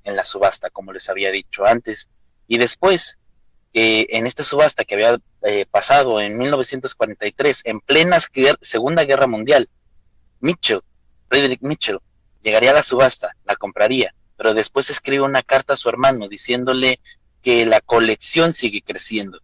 [0.04, 2.10] en la subasta, como les había dicho antes.
[2.48, 3.18] Y después,
[3.74, 8.18] que en esta subasta que había eh, pasado en 1943, en plena
[8.62, 9.70] Segunda Guerra Mundial,
[10.40, 10.82] Mitchell,
[11.30, 12.00] Frederick Mitchell,
[12.42, 17.00] llegaría a la subasta, la compraría, pero después escribe una carta a su hermano diciéndole
[17.42, 19.42] que la colección sigue creciendo,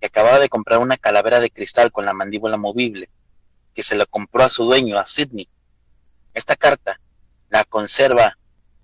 [0.00, 3.08] que acababa de comprar una calavera de cristal con la mandíbula movible,
[3.74, 5.48] que se la compró a su dueño, a Sidney.
[6.32, 7.00] Esta carta
[7.48, 8.36] la conserva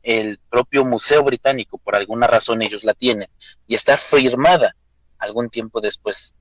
[0.03, 3.29] el propio Museo Británico, por alguna razón ellos la tienen,
[3.67, 4.75] y está firmada
[5.19, 6.35] algún tiempo después.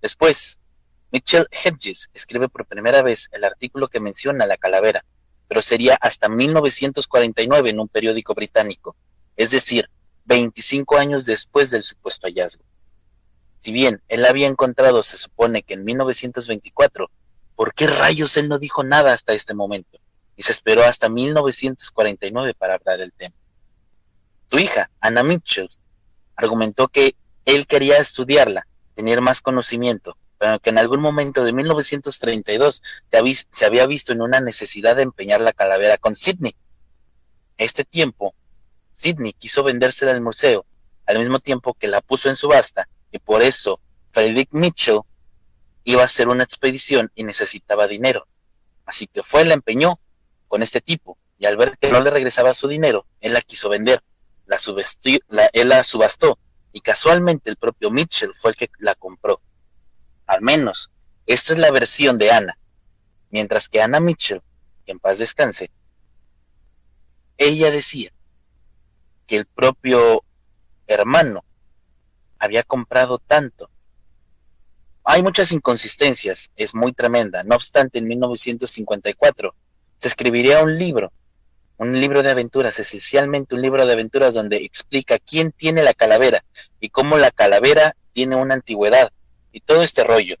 [0.00, 0.60] Después,
[1.10, 5.04] Mitchell Hedges escribe por primera vez el artículo que menciona la calavera,
[5.46, 8.96] pero sería hasta 1949 en un periódico británico,
[9.36, 9.90] es decir,
[10.24, 12.64] 25 años después del supuesto hallazgo.
[13.58, 17.10] Si bien él había encontrado, se supone que en 1924,
[17.54, 19.98] ¿por qué rayos él no dijo nada hasta este momento?
[20.36, 23.34] Y se esperó hasta 1949 para hablar del tema.
[24.48, 25.68] Su hija, Anna Mitchell,
[26.36, 27.14] argumentó que
[27.44, 32.82] él quería estudiarla, tener más conocimiento, pero que en algún momento de 1932
[33.50, 36.54] se había visto en una necesidad de empeñar la calavera con Sidney.
[37.58, 38.34] Este tiempo,
[38.92, 40.66] Sidney quiso vendérsela al museo,
[41.06, 45.00] al mismo tiempo que la puso en subasta, y por eso Frederick Mitchell
[45.84, 48.26] iba a hacer una expedición y necesitaba dinero.
[48.84, 50.00] Así que fue, la empeñó
[50.52, 53.70] con este tipo, y al ver que no le regresaba su dinero, él la quiso
[53.70, 54.02] vender,
[54.44, 54.58] la,
[55.28, 56.38] la él la subastó,
[56.74, 59.40] y casualmente el propio Mitchell fue el que la compró.
[60.26, 60.90] Al menos,
[61.24, 62.58] esta es la versión de Ana.
[63.30, 64.42] Mientras que Ana Mitchell,
[64.84, 65.70] que en paz descanse,
[67.38, 68.12] ella decía
[69.26, 70.22] que el propio
[70.86, 71.46] hermano
[72.38, 73.70] había comprado tanto.
[75.02, 77.42] Hay muchas inconsistencias, es muy tremenda.
[77.42, 79.54] No obstante, en 1954,
[80.02, 81.12] se escribiría un libro,
[81.76, 86.44] un libro de aventuras, esencialmente un libro de aventuras donde explica quién tiene la calavera
[86.80, 89.12] y cómo la calavera tiene una antigüedad
[89.52, 90.34] y todo este rollo.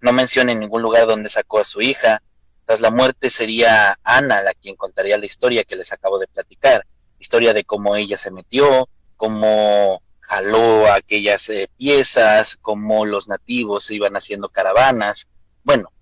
[0.00, 2.22] No menciona en ningún lugar donde sacó a su hija.
[2.64, 6.86] Tras la muerte sería Ana la quien contaría la historia que les acabo de platicar.
[7.18, 13.94] Historia de cómo ella se metió, cómo jaló aquellas eh, piezas, cómo los nativos se
[13.96, 15.28] iban haciendo caravanas.
[15.64, 15.92] Bueno,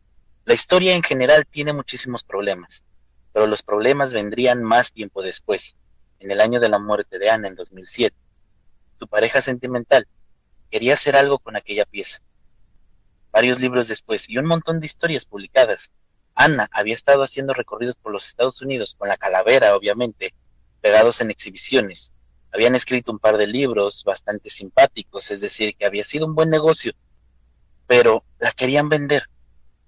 [0.45, 2.83] la historia en general tiene muchísimos problemas,
[3.33, 5.77] pero los problemas vendrían más tiempo después,
[6.19, 8.17] en el año de la muerte de Ana en 2007.
[8.99, 10.07] Su pareja sentimental
[10.71, 12.21] quería hacer algo con aquella pieza.
[13.33, 15.93] Varios libros después y un montón de historias publicadas,
[16.35, 20.35] Ana había estado haciendo recorridos por los Estados Unidos con la calavera, obviamente,
[20.81, 22.13] pegados en exhibiciones.
[22.53, 26.51] Habían escrito un par de libros bastante simpáticos, es decir, que había sido un buen
[26.51, 26.93] negocio,
[27.87, 29.29] pero la querían vender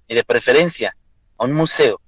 [0.06, 0.96] y de preferencia
[1.38, 2.00] a un museo.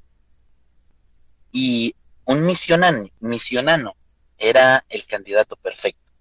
[1.53, 3.95] Y un misionano, misionano
[4.39, 6.13] era el candidato perfecto.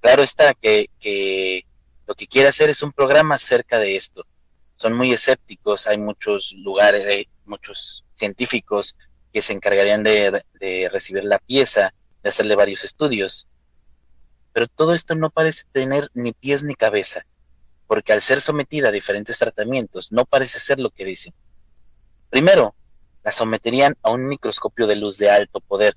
[0.00, 1.64] Claro está que, que
[2.06, 4.26] lo que quiere hacer es un programa acerca de esto.
[4.76, 8.96] Son muy escépticos, hay muchos lugares, hay muchos científicos
[9.32, 13.46] que se encargarían de, de recibir la pieza, de hacerle varios estudios.
[14.52, 17.24] Pero todo esto no parece tener ni pies ni cabeza,
[17.92, 21.34] porque al ser sometida a diferentes tratamientos no parece ser lo que dicen.
[22.30, 22.74] Primero,
[23.22, 25.94] la someterían a un microscopio de luz de alto poder.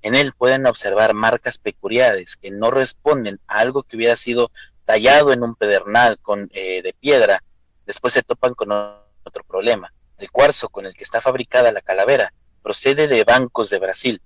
[0.00, 4.50] En él pueden observar marcas peculiares que no responden a algo que hubiera sido
[4.86, 7.42] tallado en un pedernal con, eh, de piedra.
[7.84, 9.92] Después se topan con otro problema.
[10.16, 12.32] El cuarzo con el que está fabricada la calavera
[12.62, 14.22] procede de bancos de Brasil,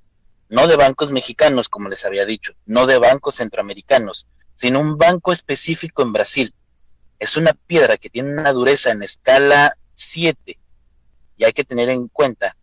[0.48, 5.32] no de bancos mexicanos, como les había dicho, no de bancos centroamericanos, sino un banco
[5.32, 6.54] específico en Brasil.
[7.20, 10.58] Es una piedra que tiene una dureza en escala 7
[11.36, 12.56] y hay que tener en cuenta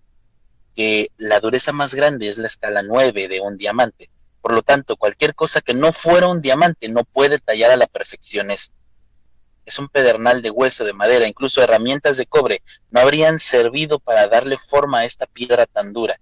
[0.75, 4.09] que la dureza más grande es la escala 9 de un diamante.
[4.41, 7.85] Por lo tanto, cualquier cosa que no fuera un diamante no puede tallar a la
[7.85, 8.73] perfección eso.
[9.63, 14.27] Es un pedernal de hueso, de madera, incluso herramientas de cobre no habrían servido para
[14.27, 16.19] darle forma a esta piedra tan dura.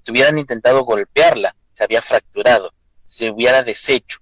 [0.00, 2.72] Si hubieran intentado golpearla, se había fracturado,
[3.04, 4.18] se hubiera deshecho.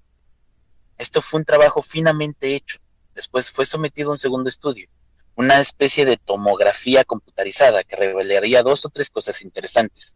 [0.98, 2.78] Esto fue un trabajo finamente hecho.
[3.18, 4.88] Después fue sometido a un segundo estudio
[5.34, 10.14] una especie de tomografía computarizada que revelaría dos o tres cosas interesantes.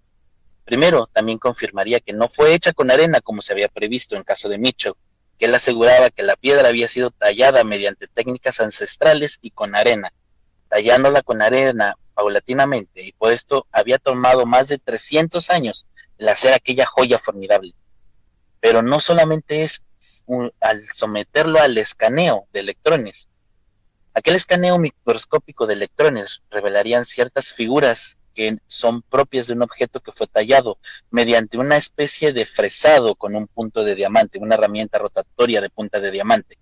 [0.65, 4.49] Primero, también confirmaría que no fue hecha con arena como se había previsto en caso
[4.49, 4.95] de Mitchell,
[5.37, 10.13] que él aseguraba que la piedra había sido tallada mediante técnicas ancestrales y con arena,
[10.69, 15.89] tallándola con arena paulatinamente, y por esto había tomado más de 300 años
[16.19, 17.75] el hacer aquella joya formidable.
[18.61, 19.83] Pero no solamente es
[20.61, 23.29] al someterlo al escaneo de electrones,
[24.15, 30.13] Aquel escaneo microscópico de electrones revelarían ciertas figuras que son propias de un objeto que
[30.13, 30.79] fue tallado
[31.11, 35.99] mediante una especie de fresado con un punto de diamante, una herramienta rotatoria de punta
[35.99, 36.59] de diamante.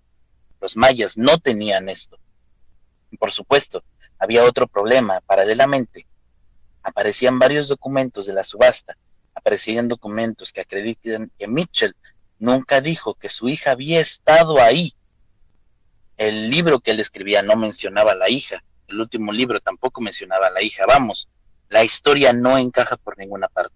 [0.61, 2.17] Los mayas no tenían esto.
[3.19, 3.83] Por supuesto,
[4.17, 5.19] había otro problema.
[5.19, 6.07] Paralelamente,
[6.83, 8.95] aparecían varios documentos de la subasta,
[9.35, 11.95] aparecían documentos que acreditan que Mitchell
[12.41, 14.93] nunca dijo que su hija había estado ahí
[16.21, 20.47] el libro que él escribía no mencionaba a la hija, el último libro tampoco mencionaba
[20.47, 20.85] a la hija.
[20.85, 21.27] Vamos,
[21.67, 23.75] la historia no encaja por ninguna parte.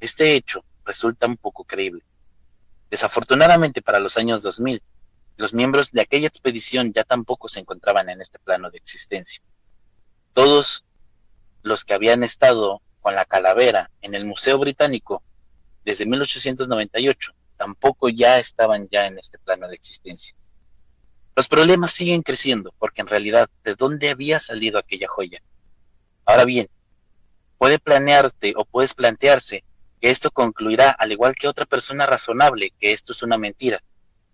[0.00, 2.02] Este hecho resulta un poco creíble.
[2.90, 4.82] Desafortunadamente para los años 2000,
[5.36, 9.42] los miembros de aquella expedición ya tampoco se encontraban en este plano de existencia.
[10.32, 10.86] Todos
[11.62, 15.22] los que habían estado con la calavera en el Museo Británico
[15.84, 20.34] desde 1898 tampoco ya estaban ya en este plano de existencia.
[21.36, 25.40] Los problemas siguen creciendo, porque en realidad, ¿de dónde había salido aquella joya?
[26.24, 26.66] Ahora bien,
[27.58, 29.62] puede planearte o puedes plantearse
[30.00, 33.78] que esto concluirá, al igual que otra persona razonable, que esto es una mentira.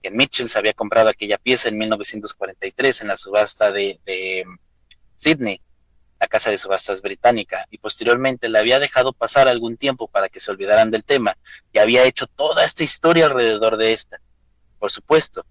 [0.03, 4.45] Que Mitchell se había comprado aquella pieza en 1943 en la subasta de, de
[5.17, 5.61] Sydney,
[6.21, 10.41] la casa de subastas británica, y posteriormente la había dejado pasar algún tiempo para que
[10.41, 11.37] se olvidaran del tema,
[11.73, 14.19] y había hecho toda esta historia alrededor de esta.
[14.79, 15.45] Por supuesto,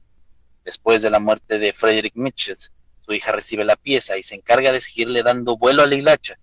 [0.67, 4.73] Después de la muerte de Frederick Mitchell, su hija recibe la pieza y se encarga
[4.73, 6.37] de seguirle dando vuelo a la hilacha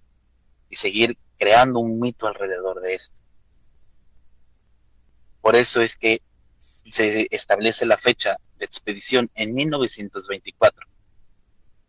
[0.71, 3.21] y seguir creando un mito alrededor de esto.
[5.43, 6.23] Por eso es que
[6.57, 10.87] se establece la fecha de expedición en 1924.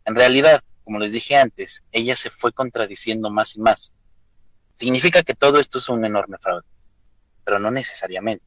[0.04, 3.92] En realidad, como les dije antes, ella se fue contradiciendo más y más.
[4.76, 6.66] Significa que todo esto es un enorme fraude,
[7.44, 8.46] pero no necesariamente.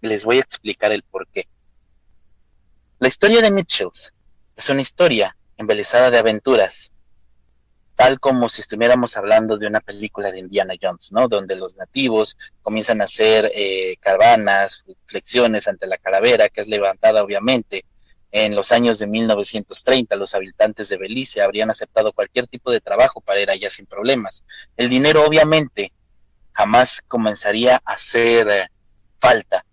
[0.00, 1.46] Les voy a explicar el por qué.
[2.98, 4.12] La historia de Mitchells
[4.56, 6.92] es una historia embelezada de aventuras,
[7.94, 11.28] tal como si estuviéramos hablando de una película de Indiana Jones, ¿no?
[11.28, 17.22] Donde los nativos comienzan a hacer eh, caravanas, flexiones ante la calavera, que es levantada
[17.22, 17.84] obviamente.
[18.32, 23.20] En los años de 1930, los habitantes de Belice habrían aceptado cualquier tipo de trabajo
[23.20, 24.44] para ir allá sin problemas.
[24.76, 25.92] El dinero obviamente
[26.52, 28.68] jamás comenzaría a hacer eh,
[29.20, 29.64] falta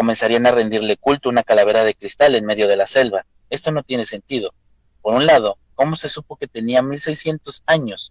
[0.00, 3.26] comenzarían a rendirle culto una calavera de cristal en medio de la selva.
[3.50, 4.54] Esto no tiene sentido.
[5.02, 8.10] Por un lado, ¿cómo se supo que tenía 1600 años?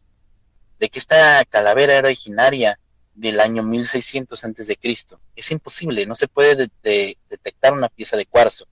[0.78, 2.80] De que esta calavera era originaria
[3.16, 5.20] del año 1600 antes de Cristo.
[5.36, 8.68] Es imposible, no se puede detectar una pieza de cuarzo.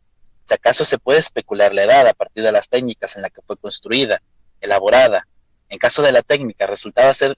[0.47, 3.41] Si acaso se puede especular la edad a partir de las técnicas en las que
[3.41, 4.21] fue construida,
[4.61, 5.27] elaborada.
[5.67, 7.37] En caso de la técnica resultaba ser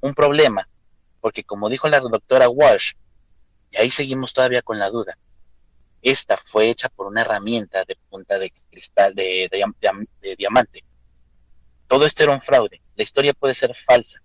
[0.00, 0.68] un problema,
[1.22, 2.92] porque como dijo la doctora Walsh,
[3.70, 5.16] y ahí seguimos todavía con la duda.
[6.02, 9.48] Esta fue hecha por una herramienta de punta de cristal de,
[10.36, 10.84] diamante.
[11.86, 12.82] Todo esto era un fraude.
[12.94, 14.20] La historia puede ser falsa.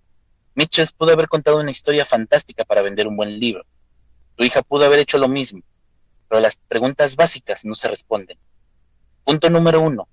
[0.55, 3.65] Mitchell pudo haber contado una historia fantástica para vender un buen libro.
[4.35, 5.61] Tu hija pudo haber hecho lo mismo.
[6.27, 8.37] Pero las preguntas básicas no se responden.
[9.23, 10.07] Punto número uno.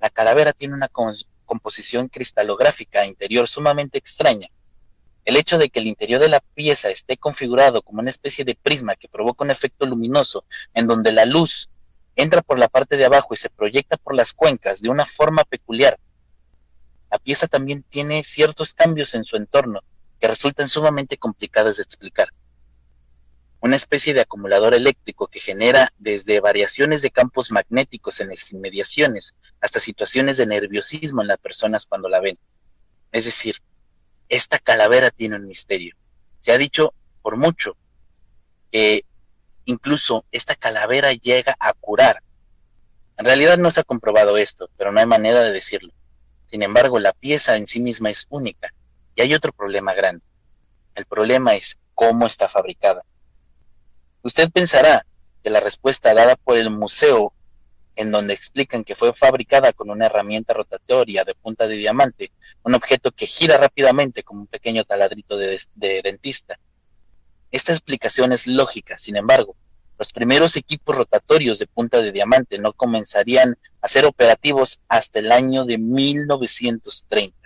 [0.00, 4.48] La calavera tiene una composición cristalográfica interior sumamente extraña.
[5.24, 8.54] El hecho de que el interior de la pieza esté configurado como una especie de
[8.54, 10.44] prisma que provoca un efecto luminoso
[10.74, 11.70] en donde la luz
[12.16, 15.44] entra por la parte de abajo y se proyecta por las cuencas de una forma
[15.44, 15.98] peculiar.
[17.10, 19.80] La pieza también tiene ciertos cambios en su entorno
[20.20, 22.28] que resultan sumamente complicados de explicar.
[23.64, 29.34] Una especie de acumulador eléctrico que genera desde variaciones de campos magnéticos en las inmediaciones
[29.58, 32.38] hasta situaciones de nerviosismo en las personas cuando la ven.
[33.10, 33.62] Es decir,
[34.28, 35.96] esta calavera tiene un misterio.
[36.40, 36.92] Se ha dicho
[37.22, 37.74] por mucho
[38.70, 39.06] que
[39.64, 42.22] incluso esta calavera llega a curar.
[43.16, 45.94] En realidad no se ha comprobado esto, pero no hay manera de decirlo.
[46.44, 48.74] Sin embargo, la pieza en sí misma es única
[49.14, 50.22] y hay otro problema grande.
[50.94, 53.06] El problema es cómo está fabricada.
[54.24, 55.06] Usted pensará
[55.42, 57.34] que la respuesta dada por el museo,
[57.94, 62.74] en donde explican que fue fabricada con una herramienta rotatoria de punta de diamante, un
[62.74, 66.58] objeto que gira rápidamente como un pequeño taladrito de, de dentista,
[67.50, 69.54] esta explicación es lógica, sin embargo,
[69.98, 75.30] los primeros equipos rotatorios de punta de diamante no comenzarían a ser operativos hasta el
[75.30, 77.36] año de 1930.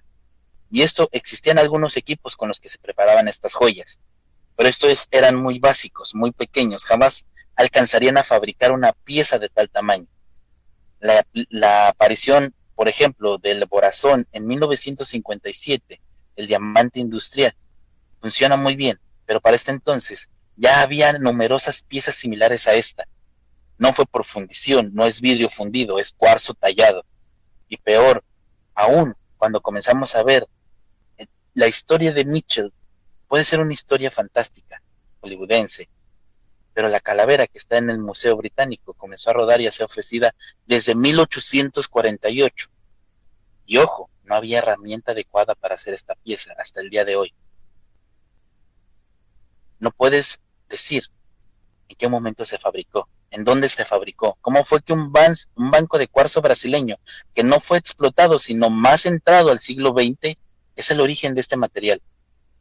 [0.71, 4.01] Y esto existían algunos equipos con los que se preparaban estas joyas,
[4.59, 9.71] pero estos eran muy básicos, muy pequeños, jamás alcanzarían a fabricar una pieza de tal
[9.71, 10.09] tamaño.
[10.99, 16.01] La, la aparición, por ejemplo, del borazón en 1957,
[16.35, 17.55] el diamante industrial,
[18.21, 23.07] funciona muy bien, pero para este entonces ya había numerosas piezas similares a esta.
[23.79, 27.05] No fue por fundición, no es vidrio fundido, es cuarzo tallado.
[27.69, 28.25] Y peor,
[28.75, 30.49] aún cuando comenzamos a ver
[31.17, 32.73] eh, la historia de Mitchell,
[33.29, 34.83] puede ser una historia fantástica,
[35.21, 35.89] hollywoodense,
[36.75, 39.87] pero la calavera que está en el Museo Británico comenzó a rodar y a ser
[39.87, 40.35] ofrecida
[40.67, 42.69] desde 1848.
[43.67, 47.35] Y ojo, no había herramienta adecuada para hacer esta pieza hasta el día de hoy
[49.81, 51.05] no puedes decir
[51.89, 55.13] en qué momento se fabricó, en dónde se fabricó, cómo fue que un,
[55.57, 56.97] un banco de cuarzo brasileño
[57.35, 60.37] que no fue explotado, sino más entrado al siglo XX,
[60.77, 62.03] es el origen de este material.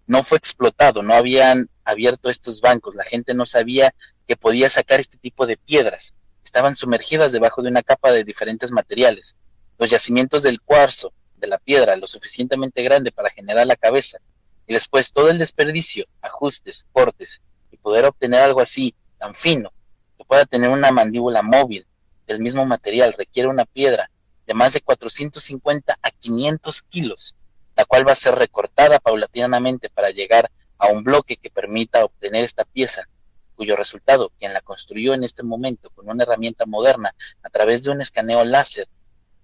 [0.07, 3.93] No fue explotado, no habían abierto estos bancos, la gente no sabía
[4.25, 8.71] que podía sacar este tipo de piedras, estaban sumergidas debajo de una capa de diferentes
[8.71, 9.35] materiales.
[9.77, 14.17] Los yacimientos del cuarzo, de la piedra, lo suficientemente grande para generar la cabeza,
[14.65, 17.41] y después todo el desperdicio, ajustes, cortes,
[17.71, 19.71] y poder obtener algo así tan fino,
[20.17, 21.85] que pueda tener una mandíbula móvil
[22.25, 24.09] del mismo material, requiere una piedra
[24.45, 27.35] de más de 450 a 500 kilos,
[27.77, 32.43] la cual va a ser recortada paulatinamente para llegar a un bloque que permita obtener
[32.43, 33.07] esta pieza,
[33.55, 37.13] cuyo resultado, quien la construyó en este momento con una herramienta moderna
[37.43, 38.89] a través de un escaneo láser,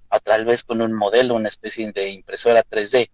[0.09, 3.11] o tal vez con un modelo, una especie de impresora 3D,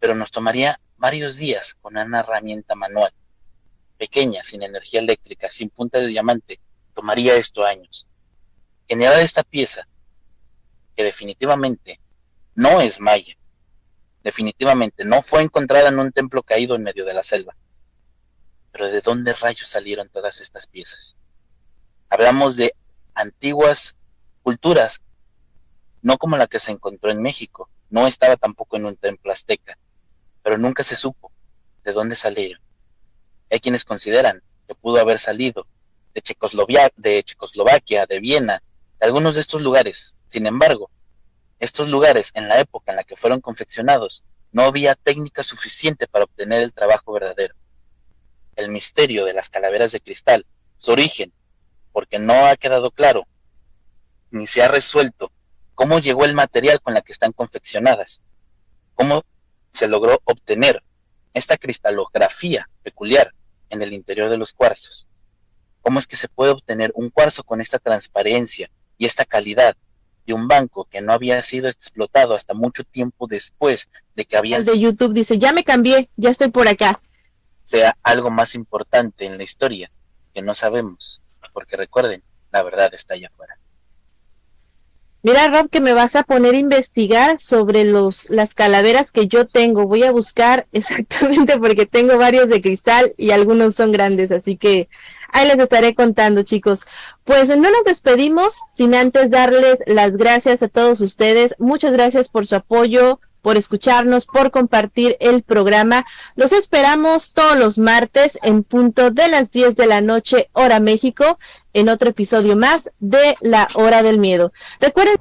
[0.00, 3.12] pero nos tomaría varios días con una herramienta manual,
[3.98, 6.60] pequeña, sin energía eléctrica, sin punta de diamante,
[6.94, 8.06] tomaría esto años.
[8.88, 9.86] Generar esta pieza,
[10.96, 12.00] que definitivamente
[12.54, 13.37] no es maya,
[14.22, 17.56] definitivamente no fue encontrada en un templo caído en medio de la selva.
[18.72, 21.16] Pero ¿de dónde rayos salieron todas estas piezas?
[22.10, 22.74] Hablamos de
[23.14, 23.96] antiguas
[24.42, 25.02] culturas,
[26.02, 29.78] no como la que se encontró en México, no estaba tampoco en un templo azteca,
[30.42, 31.32] pero nunca se supo
[31.84, 32.60] de dónde salieron.
[33.50, 35.66] Hay quienes consideran que pudo haber salido
[36.14, 36.22] de,
[36.96, 38.62] de Checoslovaquia, de Viena,
[39.00, 40.16] de algunos de estos lugares.
[40.26, 40.90] Sin embargo,
[41.58, 46.24] estos lugares en la época en la que fueron confeccionados no había técnica suficiente para
[46.24, 47.54] obtener el trabajo verdadero.
[48.56, 50.46] El misterio de las calaveras de cristal,
[50.76, 51.32] su origen,
[51.92, 53.26] porque no ha quedado claro,
[54.30, 55.32] ni se ha resuelto
[55.74, 58.20] cómo llegó el material con la que están confeccionadas,
[58.94, 59.22] cómo
[59.72, 60.82] se logró obtener
[61.34, 63.32] esta cristalografía peculiar
[63.70, 65.06] en el interior de los cuarzos.
[65.82, 69.76] ¿Cómo es que se puede obtener un cuarzo con esta transparencia y esta calidad
[70.28, 74.58] de un banco que no había sido explotado hasta mucho tiempo después de que había...
[74.58, 77.00] El de YouTube dice, ya me cambié, ya estoy por acá.
[77.64, 79.90] Sea algo más importante en la historia
[80.34, 81.22] que no sabemos,
[81.54, 82.22] porque recuerden,
[82.52, 83.57] la verdad está allá afuera.
[85.28, 89.46] Mira, Rob, que me vas a poner a investigar sobre los, las calaveras que yo
[89.46, 89.86] tengo.
[89.86, 94.88] Voy a buscar exactamente porque tengo varios de cristal y algunos son grandes, así que
[95.30, 96.86] ahí les estaré contando, chicos.
[97.24, 101.56] Pues no nos despedimos sin antes darles las gracias a todos ustedes.
[101.58, 106.06] Muchas gracias por su apoyo, por escucharnos, por compartir el programa.
[106.36, 111.38] Los esperamos todos los martes en punto de las 10 de la noche, hora México
[111.78, 114.52] en otro episodio más de La Hora del Miedo.
[114.80, 115.14] Recuerden...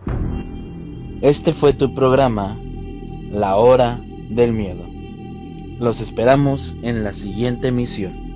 [1.21, 2.57] Este fue tu programa,
[3.29, 4.83] La Hora del Miedo.
[5.79, 8.26] Los esperamos en la siguiente emisión.